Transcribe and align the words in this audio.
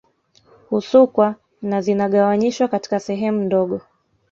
Husukwa 0.69 1.35
na 1.61 1.81
zinagawanyishwa 1.81 2.67
katika 2.67 2.99
sehemu 2.99 3.41
ndogo 3.43 3.81